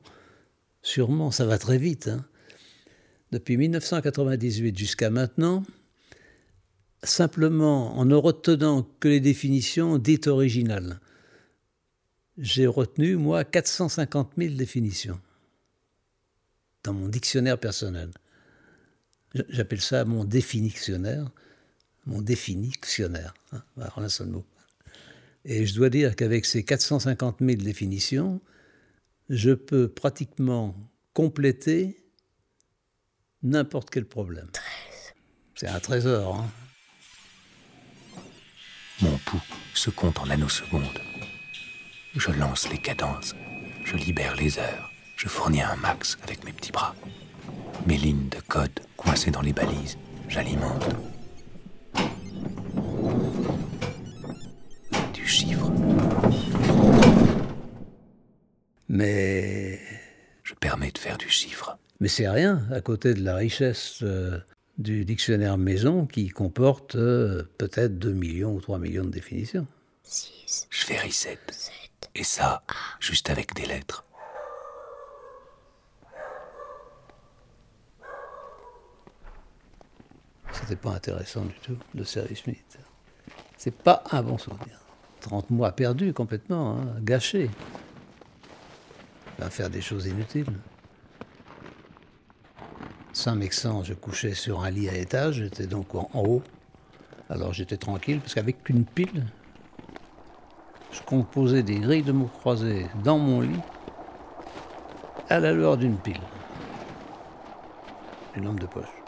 Sûrement, 0.82 1.32
ça 1.32 1.46
va 1.46 1.58
très 1.58 1.78
vite. 1.78 2.10
Hein. 2.10 2.26
Depuis 3.32 3.58
1998 3.58 4.78
jusqu'à 4.78 5.10
maintenant, 5.10 5.64
simplement 7.04 7.98
en 7.98 8.06
ne 8.06 8.16
retenant 8.16 8.84
que 9.00 9.08
les 9.08 9.20
définitions 9.20 9.98
dites 9.98 10.28
originales, 10.28 11.00
j'ai 12.38 12.68
retenu, 12.68 13.18
moi, 13.18 13.44
450 13.44 14.32
000 14.38 14.56
définitions 14.56 15.20
dans 16.84 16.94
mon 16.94 17.08
dictionnaire 17.08 17.60
personnel. 17.60 18.12
J'appelle 19.50 19.82
ça 19.82 20.06
mon 20.06 20.24
définictionnaire, 20.24 21.30
mon 22.06 22.22
définictionnaire, 22.22 23.34
hein, 23.52 23.62
en 23.96 24.02
un 24.02 24.10
seul 24.10 24.28
mot. 24.28 24.46
Et 25.46 25.66
je 25.66 25.76
dois 25.76 25.90
dire 25.90 26.16
qu'avec 26.16 26.46
ces 26.46 26.64
450 26.64 27.38
000 27.42 27.62
définitions, 27.62 28.42
je 29.30 29.52
peux 29.52 29.88
pratiquement 29.88 30.76
compléter 31.14 31.99
n'importe 33.44 33.90
quel 33.90 34.06
problème. 34.06 34.50
C'est 35.56 35.68
un 35.68 35.80
trésor. 35.80 36.36
Hein. 36.36 36.50
Mon 39.02 39.18
pouls 39.20 39.42
se 39.74 39.90
compte 39.90 40.20
en 40.20 40.26
nanosecondes. 40.26 41.02
Je 42.16 42.32
lance 42.32 42.70
les 42.70 42.80
cadences, 42.80 43.36
je 43.86 43.96
libère 43.96 44.36
les 44.36 44.58
heures, 44.58 44.92
je 45.16 45.28
fournis 45.28 45.62
un 45.62 45.76
max 45.76 46.18
avec 46.24 46.44
mes 46.44 46.52
petits 46.52 46.72
bras. 46.72 46.96
Mes 47.86 47.98
lignes 47.98 48.30
de 48.30 48.40
code 48.42 48.80
coincées 48.98 49.32
dans 49.32 49.42
les 49.42 49.54
balises, 49.54 49.98
j'alimente. 50.28 50.86
Du 55.14 55.28
chiffre. 55.28 55.72
Mais. 58.90 59.89
Je 60.62 60.68
permets 60.68 60.92
de 60.92 60.98
faire 60.98 61.18
du 61.18 61.30
chiffre. 61.30 61.78
Mais 62.02 62.10
c'est 62.10 62.28
rien 62.28 62.68
à 62.74 62.82
côté 62.82 63.14
de 63.14 63.24
la 63.24 63.36
richesse 63.36 64.00
euh, 64.04 64.40
du 64.78 65.06
dictionnaire 65.06 65.58
maison 65.58 66.06
qui 66.06 66.28
comporte 66.28 66.96
euh, 66.96 67.44
peut-être 67.58 67.98
2 67.98 68.12
millions 68.12 68.54
ou 68.54 68.60
3 68.60 68.78
millions 68.78 69.06
de 69.06 69.10
définitions. 69.10 69.66
6. 70.04 70.68
Je 70.70 70.86
fais 70.86 71.00
reset. 71.00 71.40
Et 72.14 72.26
ça, 72.26 72.62
juste 73.00 73.30
avec 73.30 73.54
des 73.54 73.68
lettres. 73.68 74.04
C'était 80.52 80.76
pas 80.76 80.92
intéressant 80.92 81.46
du 81.46 81.56
tout, 81.64 81.78
le 81.96 82.04
service 82.04 82.46
militaire. 82.46 82.86
C'est 83.56 83.76
pas 83.76 84.04
un 84.12 84.24
bon 84.24 84.38
souvenir. 84.38 84.78
30 85.22 85.52
mois 85.52 85.72
perdus 85.72 86.12
complètement, 86.12 86.80
hein, 86.80 86.96
gâchés. 87.00 87.50
À 89.42 89.50
faire 89.50 89.70
des 89.70 89.82
choses 89.82 90.06
inutiles. 90.06 90.52
Saint-Mexan, 93.14 93.84
je 93.84 93.94
couchais 93.94 94.34
sur 94.34 94.64
un 94.64 94.70
lit 94.70 94.90
à 94.90 94.96
étage, 94.96 95.36
j'étais 95.36 95.66
donc 95.66 95.96
en, 95.96 96.10
haut. 96.14 96.44
Alors 97.30 97.54
j'étais 97.54 97.78
tranquille, 97.78 98.20
parce 98.20 98.34
qu'avec 98.34 98.68
une 98.70 98.86
pile, 98.86 99.26
je 100.92 101.02
composais 101.02 101.64
des 101.64 101.80
grilles 101.80 102.04
de 102.04 102.12
mots 102.12 102.30
croisés 102.40 102.88
dans 103.04 103.18
mon 103.18 103.42
lit, 103.42 103.60
à 105.30 105.40
la 105.40 105.54
lueur 105.54 105.78
d'une 105.78 105.98
pile. 105.98 106.22
Une 108.36 108.46
lampe 108.46 108.60
de 108.60 108.68
poche. 108.68 108.99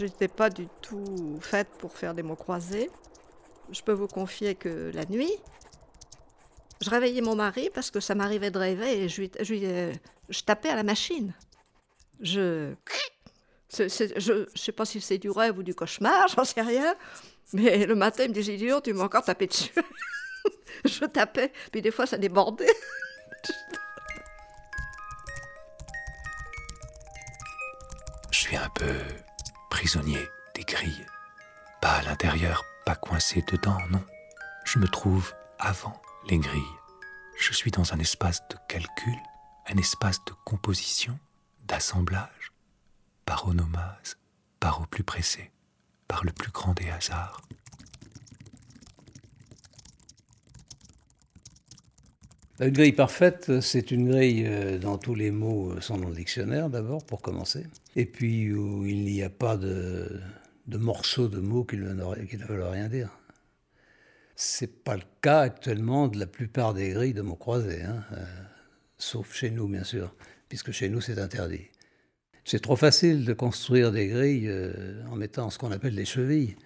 Je 0.00 0.06
n'étais 0.06 0.28
pas 0.28 0.48
du 0.48 0.66
tout 0.80 1.38
faite 1.42 1.68
pour 1.76 1.92
faire 1.92 2.14
des 2.14 2.22
mots 2.22 2.34
croisés. 2.34 2.88
Je 3.70 3.82
peux 3.82 3.92
vous 3.92 4.06
confier 4.06 4.54
que 4.54 4.90
la 4.94 5.04
nuit, 5.04 5.30
je 6.80 6.88
réveillais 6.88 7.20
mon 7.20 7.36
mari 7.36 7.68
parce 7.74 7.90
que 7.90 8.00
ça 8.00 8.14
m'arrivait 8.14 8.50
de 8.50 8.58
rêver 8.58 9.02
et 9.02 9.08
je, 9.10 9.24
je 9.42 10.40
tapais 10.40 10.70
à 10.70 10.76
la 10.76 10.84
machine. 10.84 11.34
Je. 12.18 12.72
je 13.70 14.32
ne 14.32 14.46
sais 14.54 14.72
pas 14.72 14.86
si 14.86 15.02
c'est 15.02 15.18
du 15.18 15.28
rêve 15.28 15.58
ou 15.58 15.62
du 15.62 15.74
cauchemar, 15.74 16.28
j'en 16.34 16.46
sais 16.46 16.62
rien. 16.62 16.94
Mais 17.52 17.84
le 17.84 17.94
matin, 17.94 18.22
il 18.24 18.30
me 18.30 18.34
disait 18.34 18.54
Idiot, 18.54 18.80
tu 18.80 18.94
m'as 18.94 19.04
encore 19.04 19.24
tapé 19.24 19.48
dessus. 19.48 19.74
je 20.86 21.04
tapais, 21.04 21.52
puis 21.70 21.82
des 21.82 21.90
fois, 21.90 22.06
ça 22.06 22.16
débordait. 22.16 22.72
je 28.30 28.38
suis 28.38 28.56
un 28.56 28.70
peu 28.70 28.94
prisonnier 29.80 30.28
des 30.54 30.64
grilles. 30.64 31.06
Pas 31.80 31.92
à 31.92 32.02
l'intérieur, 32.02 32.62
pas 32.84 32.96
coincé 32.96 33.42
dedans, 33.50 33.78
non. 33.88 34.04
Je 34.66 34.78
me 34.78 34.86
trouve 34.86 35.32
avant 35.58 36.02
les 36.28 36.36
grilles. 36.36 36.76
Je 37.38 37.54
suis 37.54 37.70
dans 37.70 37.94
un 37.94 37.98
espace 37.98 38.46
de 38.50 38.56
calcul, 38.68 39.16
un 39.70 39.78
espace 39.78 40.22
de 40.26 40.34
composition, 40.44 41.18
d'assemblage, 41.64 42.52
par 43.24 43.48
onomase, 43.48 44.18
par 44.60 44.82
au 44.82 44.84
plus 44.84 45.02
pressé, 45.02 45.50
par 46.08 46.24
le 46.24 46.32
plus 46.32 46.52
grand 46.52 46.74
des 46.74 46.90
hasards. 46.90 47.40
La 52.60 52.68
grille 52.68 52.92
parfaite, 52.92 53.62
c'est 53.62 53.90
une 53.90 54.10
grille 54.10 54.44
euh, 54.46 54.76
dont 54.76 54.98
tous 54.98 55.14
les 55.14 55.30
mots 55.30 55.80
sont 55.80 55.96
dans 55.96 56.10
le 56.10 56.14
dictionnaire 56.14 56.68
d'abord, 56.68 57.02
pour 57.02 57.22
commencer. 57.22 57.66
Et 57.96 58.04
puis 58.04 58.52
où 58.52 58.84
il 58.84 59.02
n'y 59.04 59.22
a 59.22 59.30
pas 59.30 59.56
de, 59.56 60.20
morceaux 60.66 61.28
de 61.28 61.40
mots 61.40 61.64
qui 61.64 61.78
ne, 61.78 62.44
veulent 62.44 62.62
rien 62.62 62.88
dire. 62.88 63.18
C'est 64.36 64.84
pas 64.84 64.96
le 64.96 65.04
cas 65.22 65.40
actuellement 65.40 66.08
de 66.08 66.18
la 66.18 66.26
plupart 66.26 66.74
des 66.74 66.90
grilles 66.90 67.14
de 67.14 67.22
mots 67.22 67.34
croisés, 67.34 67.80
hein, 67.80 68.04
euh, 68.12 68.26
sauf 68.98 69.34
chez 69.34 69.50
nous 69.50 69.66
bien 69.66 69.84
sûr, 69.84 70.14
puisque 70.50 70.70
chez 70.70 70.90
nous 70.90 71.00
c'est 71.00 71.18
interdit. 71.18 71.68
C'est 72.44 72.60
trop 72.60 72.76
facile 72.76 73.24
de 73.24 73.32
construire 73.32 73.90
des 73.90 74.06
grilles 74.06 74.48
euh, 74.48 75.02
en 75.10 75.16
mettant 75.16 75.48
ce 75.48 75.56
qu'on 75.56 75.72
appelle 75.72 75.94
des 75.94 76.04
chevilles, 76.04 76.56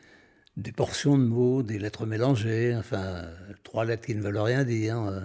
des 0.57 0.73
portions 0.73 1.17
de 1.17 1.23
mots, 1.23 1.63
des 1.63 1.79
lettres 1.79 2.05
mélangées, 2.05 2.75
enfin 2.75 3.23
trois 3.63 3.85
lettres 3.85 4.07
qui 4.07 4.17
ne 4.17 4.23
veulent 4.23 4.39
rien 4.39 4.65
dire. 4.65 5.01
Euh. 5.01 5.21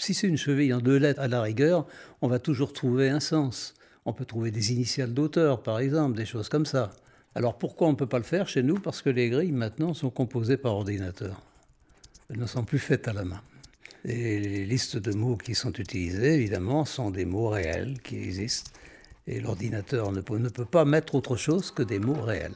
Si 0.00 0.14
c'est 0.14 0.28
une 0.28 0.38
cheville 0.38 0.72
en 0.72 0.80
deux 0.80 0.96
lettres 0.96 1.20
à 1.20 1.28
la 1.28 1.42
rigueur, 1.42 1.86
on 2.22 2.28
va 2.28 2.38
toujours 2.38 2.72
trouver 2.72 3.10
un 3.10 3.20
sens. 3.20 3.74
On 4.06 4.14
peut 4.14 4.24
trouver 4.24 4.50
des 4.50 4.72
initiales 4.72 5.12
d'auteur, 5.12 5.62
par 5.62 5.78
exemple, 5.78 6.16
des 6.16 6.24
choses 6.24 6.48
comme 6.48 6.64
ça. 6.64 6.90
Alors 7.34 7.58
pourquoi 7.58 7.86
on 7.86 7.90
ne 7.90 7.96
peut 7.96 8.06
pas 8.06 8.16
le 8.16 8.24
faire 8.24 8.48
chez 8.48 8.62
nous? 8.62 8.80
Parce 8.80 9.02
que 9.02 9.10
les 9.10 9.28
grilles 9.28 9.52
maintenant 9.52 9.92
sont 9.92 10.08
composées 10.08 10.56
par 10.56 10.72
ordinateur. 10.72 11.42
Elles 12.30 12.38
ne 12.38 12.46
sont 12.46 12.64
plus 12.64 12.78
faites 12.78 13.08
à 13.08 13.12
la 13.12 13.24
main. 13.24 13.42
Et 14.06 14.40
les 14.40 14.64
listes 14.64 14.96
de 14.96 15.12
mots 15.12 15.36
qui 15.36 15.54
sont 15.54 15.72
utilisées, 15.74 16.32
évidemment, 16.32 16.86
sont 16.86 17.10
des 17.10 17.26
mots 17.26 17.50
réels 17.50 18.00
qui 18.00 18.16
existent. 18.16 18.70
Et 19.26 19.38
l'ordinateur 19.38 20.12
ne 20.12 20.22
peut, 20.22 20.38
ne 20.38 20.48
peut 20.48 20.64
pas 20.64 20.86
mettre 20.86 21.14
autre 21.14 21.36
chose 21.36 21.70
que 21.72 21.82
des 21.82 21.98
mots 21.98 22.22
réels. 22.22 22.54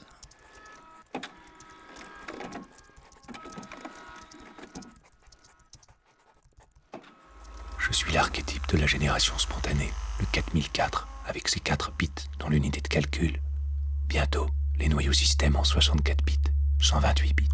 L'archétype 8.14 8.68
de 8.68 8.78
la 8.78 8.86
génération 8.86 9.36
spontanée, 9.38 9.92
le 10.20 10.26
4004, 10.30 11.08
avec 11.26 11.48
ses 11.48 11.58
4 11.58 11.92
bits 11.98 12.10
dans 12.38 12.48
l'unité 12.48 12.80
de 12.80 12.86
calcul. 12.86 13.40
Bientôt, 14.06 14.48
les 14.76 14.88
noyaux 14.88 15.12
systèmes 15.12 15.56
en 15.56 15.64
64 15.64 16.24
bits, 16.24 16.38
128 16.80 17.34
bits, 17.34 17.48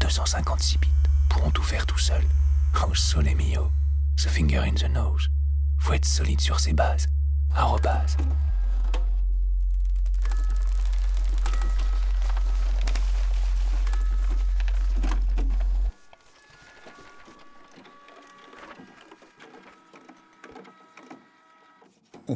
256 0.00 0.78
bits 0.78 0.88
pourront 1.28 1.50
tout 1.50 1.62
faire 1.62 1.84
tout 1.84 1.98
seuls. 1.98 2.24
Oh, 2.82 2.94
sole 2.94 3.34
mio, 3.34 3.70
the 4.16 4.28
finger 4.28 4.60
in 4.60 4.74
the 4.74 4.88
nose. 4.90 5.28
Faut 5.78 5.92
être 5.92 6.06
solide 6.06 6.40
sur 6.40 6.60
ses 6.60 6.72
bases. 6.72 7.08
Arrobase. 7.54 8.16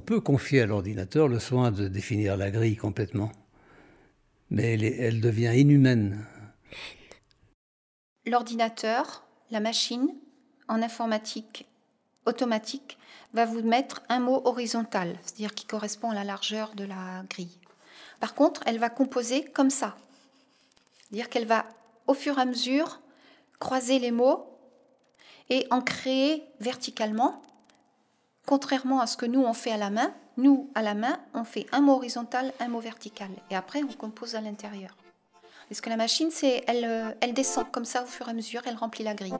On 0.00 0.02
peut 0.02 0.22
confier 0.22 0.62
à 0.62 0.66
l'ordinateur 0.66 1.28
le 1.28 1.38
soin 1.38 1.70
de 1.70 1.86
définir 1.86 2.38
la 2.38 2.50
grille 2.50 2.78
complètement, 2.78 3.30
mais 4.48 4.72
elle, 4.80 5.20
devient 5.20 5.52
inhumaine. 5.54 6.24
L'ordinateur, 8.24 9.26
la 9.50 9.60
machine, 9.60 10.08
en 10.68 10.80
informatique 10.80 11.66
automatique, 12.24 12.96
va 13.34 13.44
vous 13.44 13.60
mettre 13.60 14.00
un 14.08 14.20
mot 14.20 14.40
horizontal, 14.46 15.18
c'est-à-dire 15.22 15.54
qui 15.54 15.66
correspond 15.66 16.12
à 16.12 16.14
la 16.14 16.24
largeur 16.24 16.74
de 16.74 16.84
la 16.84 17.22
grille. 17.28 17.58
Par 18.20 18.34
contre, 18.34 18.62
elle 18.64 18.78
va 18.78 18.88
composer 18.88 19.44
comme 19.44 19.68
ça. 19.68 19.98
C'est-à-dire 20.96 21.28
qu'elle 21.28 21.46
va, 21.46 21.66
au 22.06 22.14
fur 22.14 22.38
et 22.38 22.40
à 22.40 22.46
mesure, 22.46 23.00
croiser 23.58 23.98
les 23.98 24.12
mots 24.12 24.46
et 25.50 25.66
en 25.70 25.82
créer 25.82 26.42
verticalement, 26.58 27.42
contrairement 28.46 29.00
à 29.00 29.06
ce 29.06 29.16
que 29.16 29.26
nous, 29.26 29.42
on 29.42 29.52
fait 29.54 29.72
à 29.72 29.76
la 29.76 29.90
main. 29.90 30.12
Nous, 30.36 30.70
à 30.74 30.82
la 30.82 30.94
main, 30.94 31.20
on 31.34 31.44
fait 31.44 31.66
un 31.72 31.80
mot 31.80 31.94
horizontal, 31.94 32.52
un 32.60 32.68
mot 32.68 32.80
vertical. 32.80 33.28
Et 33.50 33.56
après, 33.56 33.82
on 33.82 33.92
compose 33.92 34.34
à 34.34 34.40
l'intérieur. 34.40 34.96
Parce 35.68 35.80
que 35.80 35.90
la 35.90 35.96
machine, 35.96 36.30
c'est, 36.30 36.64
elle, 36.66 36.84
euh, 36.84 37.12
elle 37.20 37.34
descend 37.34 37.70
comme 37.70 37.84
ça 37.84 38.02
au 38.02 38.06
fur 38.06 38.26
et 38.26 38.30
à 38.30 38.34
mesure, 38.34 38.62
elle 38.66 38.76
remplit 38.76 39.04
la 39.04 39.14
grille. 39.14 39.34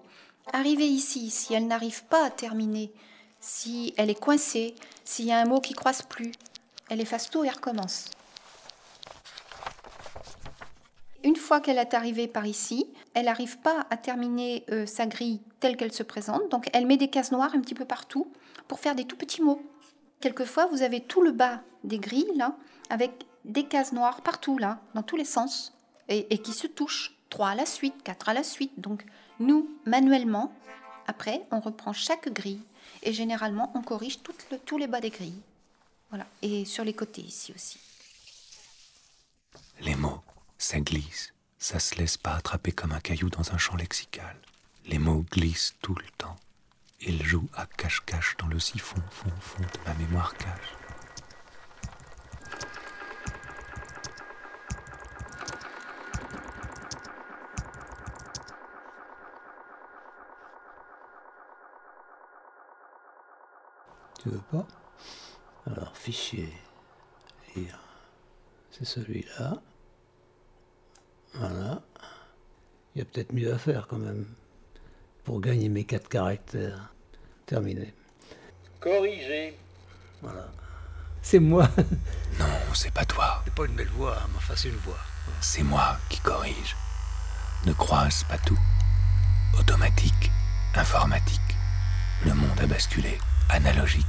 Arrivée 0.52 0.86
ici, 0.86 1.30
si 1.30 1.54
elle 1.54 1.66
n'arrive 1.66 2.04
pas 2.04 2.24
à 2.24 2.30
terminer, 2.30 2.92
si 3.40 3.94
elle 3.96 4.10
est 4.10 4.20
coincée, 4.20 4.74
s'il 5.04 5.26
y 5.26 5.32
a 5.32 5.40
un 5.40 5.44
mot 5.44 5.60
qui 5.60 5.74
croise 5.74 6.02
plus, 6.02 6.32
elle 6.88 7.00
efface 7.00 7.30
tout 7.30 7.44
et 7.44 7.48
recommence. 7.48 8.06
Une 11.22 11.36
fois 11.36 11.60
qu'elle 11.60 11.78
est 11.78 11.94
arrivée 11.94 12.28
par 12.28 12.46
ici, 12.46 12.86
elle 13.14 13.26
n'arrive 13.26 13.58
pas 13.58 13.86
à 13.90 13.96
terminer 13.96 14.64
euh, 14.70 14.86
sa 14.86 15.06
grille 15.06 15.40
telle 15.58 15.76
qu'elle 15.76 15.92
se 15.92 16.02
présente, 16.02 16.48
donc 16.50 16.68
elle 16.72 16.86
met 16.86 16.96
des 16.96 17.08
cases 17.08 17.32
noires 17.32 17.54
un 17.54 17.60
petit 17.60 17.74
peu 17.74 17.84
partout 17.84 18.30
pour 18.70 18.78
faire 18.78 18.94
des 18.94 19.04
tout 19.04 19.16
petits 19.16 19.42
mots. 19.42 19.60
Quelquefois, 20.20 20.66
vous 20.66 20.82
avez 20.82 21.00
tout 21.00 21.22
le 21.22 21.32
bas 21.32 21.60
des 21.82 21.98
grilles 21.98 22.30
là, 22.36 22.56
avec 22.88 23.26
des 23.44 23.66
cases 23.66 23.92
noires 23.92 24.20
partout 24.20 24.58
là, 24.58 24.80
dans 24.94 25.02
tous 25.02 25.16
les 25.16 25.24
sens, 25.24 25.76
et, 26.08 26.38
qui 26.38 26.52
se 26.52 26.68
touchent. 26.68 27.16
3 27.30 27.48
à 27.48 27.54
la 27.56 27.66
suite, 27.66 28.00
4 28.04 28.28
à 28.28 28.34
la 28.34 28.44
suite. 28.44 28.78
Donc 28.78 29.04
nous, 29.40 29.68
manuellement, 29.86 30.54
après, 31.08 31.42
on 31.50 31.58
reprend 31.58 31.92
chaque 31.92 32.32
grille 32.32 32.62
et 33.02 33.12
généralement, 33.12 33.72
on 33.74 33.82
corrige 33.82 34.20
le- 34.52 34.58
tous 34.58 34.78
les 34.78 34.86
bas 34.86 35.00
des 35.00 35.10
grilles. 35.10 35.42
Voilà. 36.10 36.26
Et 36.42 36.64
sur 36.64 36.84
les 36.84 36.94
côtés 36.94 37.22
ici 37.22 37.52
aussi. 37.52 37.80
Les 39.80 39.96
mots, 39.96 40.20
ça 40.58 40.78
glisse. 40.78 41.32
Ça 41.58 41.80
se 41.80 41.96
laisse 41.96 42.16
pas 42.16 42.34
attraper 42.34 42.70
comme 42.70 42.92
un 42.92 43.00
caillou 43.00 43.30
dans 43.30 43.52
un 43.52 43.58
champ 43.58 43.74
lexical. 43.74 44.36
Les 44.86 44.98
mots 44.98 45.24
glissent 45.32 45.74
tout 45.82 45.96
le 45.96 46.06
temps. 46.18 46.36
Ils 47.02 47.22
jouent 47.24 47.48
à 47.54 47.64
cache-cache 47.64 48.36
dans 48.36 48.46
le 48.48 48.58
siphon, 48.58 49.00
fond, 49.10 49.30
fond 49.40 49.62
de 49.62 49.88
ma 49.88 49.94
mémoire 49.94 50.34
cache. 50.36 50.76
Tu 64.22 64.28
veux 64.28 64.42
pas? 64.50 64.66
Alors, 65.66 65.96
fichier, 65.96 66.52
lire. 67.56 67.78
C'est 68.70 68.84
celui-là. 68.84 69.62
Voilà. 71.32 71.82
Il 72.94 72.98
y 72.98 73.02
a 73.02 73.06
peut-être 73.06 73.32
mieux 73.32 73.52
à 73.54 73.58
faire 73.58 73.88
quand 73.88 73.96
même. 73.98 74.26
Pour 75.24 75.40
gagner 75.40 75.68
mes 75.68 75.84
quatre 75.84 76.08
caractères. 76.08 76.92
Terminé. 77.46 77.92
Corriger. 78.80 79.56
Voilà. 80.22 80.46
C'est 81.22 81.38
moi. 81.38 81.68
Non, 82.38 82.46
c'est 82.74 82.92
pas 82.92 83.04
toi. 83.04 83.42
C'est 83.44 83.54
pas 83.54 83.66
une 83.66 83.74
belle 83.74 83.88
voix, 83.88 84.16
hein, 84.16 84.26
mais 84.30 84.36
enfin 84.38 84.54
c'est 84.56 84.68
une 84.68 84.76
voix. 84.76 84.98
C'est 85.40 85.62
moi 85.62 85.98
qui 86.08 86.18
corrige. 86.20 86.76
Ne 87.66 87.72
croise 87.72 88.24
pas 88.24 88.38
tout. 88.38 88.58
Automatique, 89.58 90.30
informatique. 90.74 91.40
Le 92.24 92.34
monde 92.34 92.58
a 92.60 92.66
basculé. 92.66 93.18
Analogique, 93.50 94.06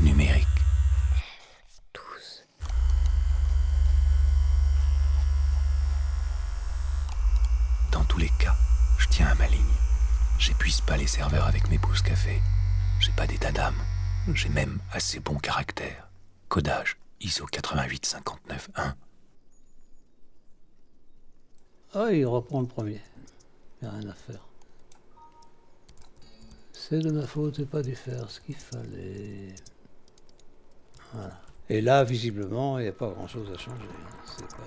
numérique. 0.00 0.46
Dans 7.92 8.04
tous 8.04 8.18
les 8.18 8.30
cas, 8.38 8.54
je 8.98 9.08
tiens 9.08 9.28
à 9.28 9.34
ma 9.34 9.46
ligne. 9.48 9.62
J'épuise 10.38 10.80
pas 10.82 10.96
les 10.96 11.06
serveurs 11.06 11.46
avec 11.46 11.68
mes 11.70 11.78
pouces 11.78 12.02
café. 12.02 12.40
J'ai 13.00 13.12
pas 13.12 13.26
d'état 13.26 13.52
d'âme. 13.52 13.76
J'ai 14.34 14.48
même 14.48 14.78
assez 14.92 15.20
bon 15.20 15.36
caractère. 15.36 16.08
Codage 16.48 16.96
ISO 17.20 17.46
88591. 17.46 18.94
Ah, 21.94 22.12
il 22.12 22.26
reprend 22.26 22.60
le 22.60 22.66
premier. 22.66 23.00
Il 23.80 23.88
a 23.88 23.92
rien 23.92 24.08
à 24.10 24.12
faire. 24.14 24.40
C'est 26.72 26.98
de 27.00 27.10
ma 27.10 27.26
faute, 27.26 27.56
j'ai 27.56 27.64
pas 27.66 27.82
dû 27.82 27.96
faire 27.96 28.30
ce 28.30 28.40
qu'il 28.40 28.54
fallait. 28.56 29.54
Voilà. 31.12 31.40
Et 31.68 31.80
là, 31.80 32.04
visiblement, 32.04 32.78
il 32.78 32.82
n'y 32.82 32.88
a 32.88 32.92
pas 32.92 33.08
grand-chose 33.08 33.50
à 33.52 33.58
changer. 33.58 33.82
hein. 33.82 34.16
C'est 34.24 34.46
pas, 34.56 34.62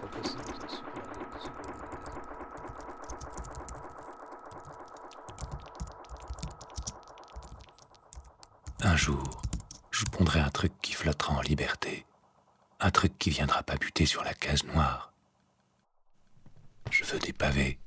pas 0.00 0.06
possible. 0.18 0.42
ça, 0.44 0.52
c'est 0.68 0.82
pas- 0.82 1.38
c'est 1.42 1.50
pas- 1.50 1.64
Un 8.94 8.96
jour, 8.96 9.42
je 9.90 10.04
pondrai 10.04 10.38
un 10.38 10.50
truc 10.50 10.72
qui 10.80 10.92
flottera 10.92 11.34
en 11.34 11.40
liberté. 11.40 12.06
Un 12.78 12.92
truc 12.92 13.18
qui 13.18 13.30
viendra 13.30 13.64
pas 13.64 13.74
buter 13.74 14.06
sur 14.06 14.22
la 14.22 14.34
case 14.34 14.62
noire. 14.62 15.12
Je 16.92 17.02
veux 17.02 17.18
des 17.18 17.32
pavés, 17.32 17.80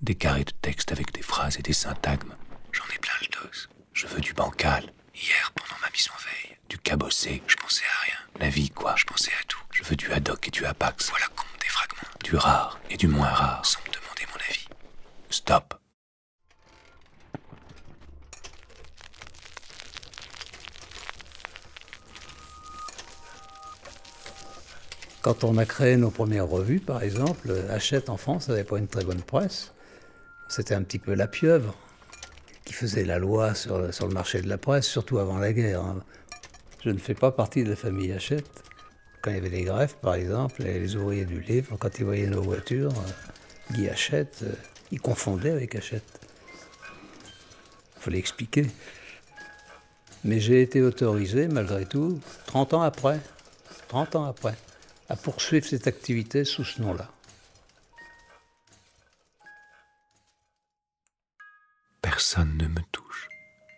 des 0.00 0.16
carrés 0.16 0.42
de 0.42 0.50
texte 0.50 0.90
avec 0.90 1.12
des 1.12 1.22
phrases 1.22 1.60
et 1.60 1.62
des 1.62 1.72
syntagmes. 1.72 2.34
J'en 2.72 2.82
ai 2.92 2.98
plein 2.98 3.12
le 3.20 3.28
dos. 3.28 3.68
Je 3.92 4.08
veux 4.08 4.20
du 4.20 4.32
bancal. 4.32 4.92
Hier, 5.14 5.52
pendant 5.54 5.80
ma 5.80 5.90
mise 5.90 6.08
en 6.12 6.18
veille, 6.24 6.58
du 6.68 6.76
cabossé, 6.76 7.40
je 7.46 7.54
pensais 7.54 7.84
à 7.84 8.02
rien. 8.02 8.18
La 8.40 8.48
vie, 8.48 8.70
quoi, 8.70 8.96
je 8.96 9.04
pensais 9.04 9.30
à 9.40 9.44
tout. 9.46 9.62
Je 9.70 9.84
veux 9.84 9.94
du 9.94 10.10
haddock 10.10 10.48
et 10.48 10.50
du 10.50 10.66
apax. 10.66 11.08
Voilà 11.10 11.28
compte 11.36 11.60
des 11.60 11.68
fragments. 11.68 12.18
Du 12.24 12.34
rare 12.34 12.80
et 12.90 12.96
du 12.96 13.06
moins 13.06 13.30
rare, 13.30 13.64
sans 13.64 13.78
me 13.82 13.92
demander 13.94 14.26
mon 14.32 14.40
avis. 14.50 14.66
Stop. 15.30 15.81
Quand 25.22 25.44
on 25.44 25.56
a 25.56 25.64
créé 25.64 25.96
nos 25.96 26.10
premières 26.10 26.48
revues, 26.48 26.80
par 26.80 27.00
exemple, 27.04 27.54
Hachette 27.70 28.10
en 28.10 28.16
France 28.16 28.48
n'avait 28.48 28.64
pas 28.64 28.78
une 28.78 28.88
très 28.88 29.04
bonne 29.04 29.22
presse. 29.22 29.72
C'était 30.48 30.74
un 30.74 30.82
petit 30.82 30.98
peu 30.98 31.14
la 31.14 31.28
pieuvre 31.28 31.76
qui 32.64 32.72
faisait 32.72 33.04
la 33.04 33.20
loi 33.20 33.54
sur, 33.54 33.78
le 33.78 34.08
marché 34.08 34.42
de 34.42 34.48
la 34.48 34.58
presse, 34.58 34.84
surtout 34.84 35.18
avant 35.18 35.38
la 35.38 35.52
guerre. 35.52 35.80
Hein. 35.80 36.02
Je 36.84 36.90
ne 36.90 36.98
fais 36.98 37.14
pas 37.14 37.30
partie 37.30 37.62
de 37.62 37.70
la 37.70 37.76
famille 37.76 38.10
Hachette. 38.12 38.64
Quand 39.20 39.30
il 39.30 39.36
y 39.36 39.38
avait 39.38 39.48
les 39.48 39.62
greffes, 39.62 39.94
par 39.94 40.14
exemple, 40.14 40.66
et 40.66 40.80
les 40.80 40.96
ouvriers 40.96 41.24
du 41.24 41.40
livre, 41.40 41.76
quand 41.78 42.00
ils 42.00 42.04
voyaient 42.04 42.26
nos 42.26 42.42
voitures, 42.42 42.90
euh, 42.90 43.74
Guy 43.74 43.88
Hachette, 43.88 44.40
euh, 44.42 44.52
ils 44.90 45.00
confondaient 45.00 45.52
avec 45.52 45.76
Hachette. 45.76 46.18
Il 47.96 48.02
fallait 48.02 48.18
expliquer. 48.18 48.66
Mais 50.24 50.40
j'ai 50.40 50.62
été 50.62 50.82
autorisé, 50.82 51.46
malgré 51.46 51.86
tout, 51.86 52.18
30 52.46 52.74
ans 52.74 52.82
après, 52.82 53.20
30 53.86 54.16
ans 54.16 54.24
après, 54.24 54.56
à 55.08 55.16
poursuivre 55.16 55.66
cette 55.66 55.86
activité 55.86 56.44
sous 56.44 56.64
ce 56.64 56.80
nom-là. 56.80 57.10
Personne 62.00 62.56
ne 62.56 62.66
me 62.68 62.80
touche. 62.92 63.28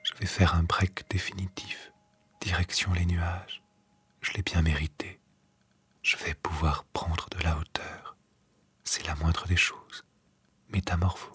Je 0.03 0.15
vais 0.21 0.27
faire 0.27 0.55
un 0.55 0.63
break 0.63 1.05
définitif. 1.11 1.93
Direction 2.41 2.93
les 2.93 3.07
nuages. 3.07 3.63
Je 4.21 4.33
l'ai 4.33 4.43
bien 4.43 4.63
mérité. 4.63 5.19
Je 6.03 6.17
vais 6.19 6.35
pouvoir 6.35 6.85
prendre 6.93 7.29
de 7.31 7.43
la 7.43 7.57
hauteur. 7.59 8.17
C'est 8.85 9.07
la 9.07 9.15
moindre 9.17 9.47
des 9.47 9.57
choses. 9.57 10.05
Métamorphose. 10.69 11.33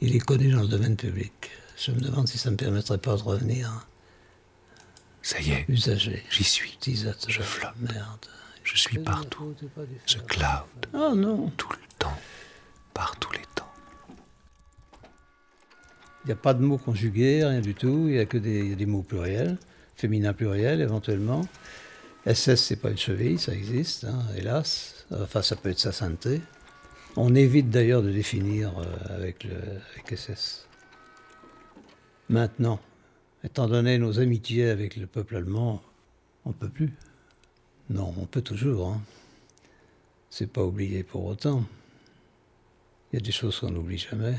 Il 0.00 0.16
est 0.16 0.20
connu 0.20 0.50
dans 0.52 0.62
le 0.62 0.68
domaine 0.68 0.96
public. 0.96 1.39
Je 1.80 1.92
me 1.92 2.00
demande 2.00 2.28
si 2.28 2.36
ça 2.36 2.50
ne 2.50 2.52
me 2.52 2.58
permettrait 2.58 2.98
pas 2.98 3.16
de 3.16 3.22
revenir. 3.22 3.86
Ça 5.22 5.40
y 5.40 5.52
est. 5.52 5.64
Usager. 5.68 6.22
J'y 6.30 6.44
suis. 6.44 6.78
Je 7.26 7.40
flotte. 7.40 7.74
Merde. 7.80 8.26
Je 8.64 8.76
suis 8.76 8.98
partout. 8.98 9.54
Je 10.06 10.18
cloud. 10.18 10.86
Oh 10.92 11.14
non. 11.14 11.50
Tout 11.56 11.70
le 11.72 11.78
temps. 11.98 12.16
Par 12.92 13.18
tous 13.18 13.32
les 13.32 13.44
temps. 13.54 13.72
Il 16.24 16.26
n'y 16.26 16.32
a 16.32 16.36
pas 16.36 16.52
de 16.52 16.62
mots 16.62 16.76
conjugués, 16.76 17.44
rien 17.46 17.62
du 17.62 17.74
tout. 17.74 18.08
Il 18.08 18.12
n'y 18.12 18.18
a 18.18 18.26
que 18.26 18.36
des, 18.36 18.76
des, 18.76 18.86
mots 18.86 19.02
pluriels, 19.02 19.56
féminin 19.96 20.34
pluriel 20.34 20.82
éventuellement. 20.82 21.48
SS, 22.26 22.56
c'est 22.56 22.76
pas 22.76 22.90
une 22.90 22.98
cheville, 22.98 23.38
ça 23.38 23.54
existe, 23.54 24.04
hein, 24.04 24.22
hélas. 24.36 25.06
Enfin, 25.10 25.40
ça 25.40 25.56
peut 25.56 25.70
être 25.70 25.78
sa 25.78 25.92
sainteté. 25.92 26.42
On 27.16 27.34
évite 27.34 27.70
d'ailleurs 27.70 28.02
de 28.02 28.10
définir 28.10 28.78
euh, 28.78 29.16
avec, 29.16 29.44
le, 29.44 29.56
SS. 30.14 30.66
Maintenant, 32.30 32.78
étant 33.42 33.66
donné 33.66 33.98
nos 33.98 34.20
amitiés 34.20 34.70
avec 34.70 34.94
le 34.94 35.08
peuple 35.08 35.34
allemand, 35.34 35.82
on 36.44 36.50
ne 36.50 36.54
peut 36.54 36.68
plus. 36.68 36.94
Non, 37.88 38.14
on 38.16 38.24
peut 38.24 38.40
toujours. 38.40 38.90
Hein. 38.90 39.02
C'est 40.30 40.46
pas 40.46 40.62
oublié 40.62 41.02
pour 41.02 41.24
autant. 41.24 41.64
Il 43.12 43.16
y 43.16 43.18
a 43.18 43.20
des 43.20 43.32
choses 43.32 43.58
qu'on 43.58 43.72
n'oublie 43.72 43.98
jamais. 43.98 44.36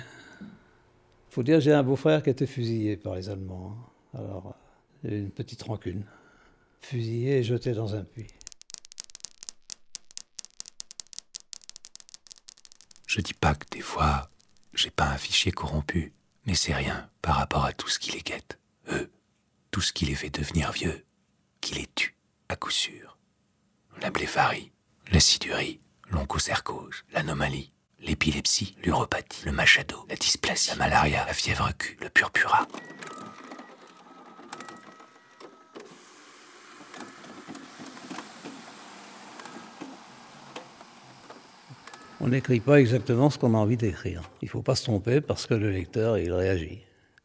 Faut 1.32 1.44
dire, 1.44 1.60
j'ai 1.60 1.74
un 1.74 1.84
beau-frère 1.84 2.24
qui 2.24 2.30
a 2.30 2.32
été 2.32 2.48
fusillé 2.48 2.96
par 2.96 3.16
les 3.16 3.28
Allemands. 3.28 3.76
Hein. 4.14 4.20
Alors, 4.20 4.56
une 5.04 5.30
petite 5.30 5.62
rancune. 5.64 6.06
Fusillé 6.80 7.40
et 7.40 7.44
jeté 7.44 7.74
dans 7.74 7.94
un 7.94 8.06
puits. 8.06 8.32
Je 13.06 13.20
dis 13.20 13.34
pas 13.34 13.54
que 13.54 13.66
des 13.70 13.82
fois, 13.82 14.30
j'ai 14.74 14.92
pas 14.92 15.10
un 15.10 15.18
fichier 15.18 15.52
corrompu, 15.52 16.14
mais 16.46 16.56
c'est 16.56 16.74
rien 16.74 17.10
par 17.22 17.36
rapport 17.36 17.66
à 17.66 17.74
tout 17.74 17.88
ce 17.88 18.00
qui 18.00 18.12
les 18.12 18.22
guette. 18.22 18.60
Eux, 18.90 19.12
tout 19.72 19.82
ce 19.82 19.94
qui 19.94 20.06
les 20.06 20.16
fait 20.16 20.30
devenir 20.30 20.72
vieux, 20.72 21.06
qui 21.62 21.76
les 21.76 21.88
tue, 21.96 22.16
à 22.50 22.56
coup 22.56 22.72
sûr. 22.72 23.18
La 24.02 24.10
blépharie, 24.10 24.72
l'acidurie, 25.12 25.80
l'onchocercose, 26.10 27.04
l'anomalie, 27.12 27.72
l'épilepsie, 28.00 28.76
l'uropathie, 28.84 29.46
le 29.46 29.52
machado, 29.52 30.06
la 30.10 30.16
dysplasie, 30.16 30.70
la 30.72 30.76
malaria, 30.76 31.26
la 31.26 31.34
fièvre 31.34 31.72
cul, 31.78 31.98
le 32.02 32.10
purpura. 32.10 32.68
On 42.22 42.28
n'écrit 42.28 42.60
pas 42.60 42.80
exactement 42.80 43.32
ce 43.32 43.40
qu'on 43.40 43.56
a 43.56 43.58
envie 43.58 43.78
d'écrire. 43.78 44.22
Il 44.42 44.46
ne 44.46 44.52
faut 44.52 44.62
pas 44.62 44.76
se 44.76 44.84
tromper 44.84 45.22
parce 45.22 45.48
que 45.48 45.56
le 45.56 45.72
lecteur, 45.72 46.20
il 46.20 46.32
réagit. 46.32 46.82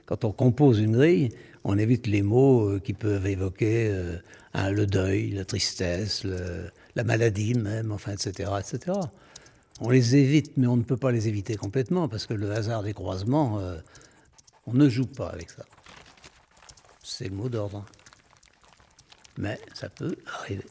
Quand 0.07 0.25
on 0.25 0.33
compose 0.33 0.81
une 0.81 0.97
grille, 0.97 1.29
on 1.65 1.77
évite 1.77 2.07
les 2.07 2.23
mots 2.23 2.71
euh, 2.71 2.81
qui 2.81 2.95
peuvent 2.95 3.27
évoquer 3.27 3.89
euh, 3.91 4.19
le 4.71 4.87
deuil, 4.87 5.33
la 5.33 5.45
tristesse, 5.45 6.25
la 6.25 7.05
maladie 7.05 7.55
même, 7.55 7.93
enfin, 7.93 8.13
etc., 8.13 8.51
etc. 8.59 8.99
On 9.81 9.91
les 9.91 10.17
évite, 10.17 10.57
mais 10.57 10.67
on 10.67 10.79
ne 10.79 10.83
peut 10.83 10.97
pas 10.97 11.13
les 11.13 11.29
éviter 11.29 11.57
complètement 11.57 12.09
parce 12.09 12.27
que 12.27 12.33
le 12.33 12.51
hasard 12.51 12.83
des 12.83 12.95
croisements, 12.95 13.59
euh, 13.59 13.77
on 14.67 14.73
ne 14.73 14.89
joue 14.89 15.07
pas 15.07 15.29
avec 15.29 15.51
ça. 15.51 15.67
C'est 17.03 17.29
mot 17.29 17.51
d'ordre. 17.51 17.85
Mais 19.37 19.61
ça 19.75 19.91
peut 19.91 20.17
arriver. 20.27 20.65